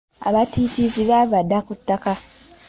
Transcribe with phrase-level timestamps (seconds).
[0.27, 2.13] Abatiitiizi baava dda ku ttaka.